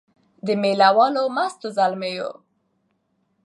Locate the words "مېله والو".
0.61-1.23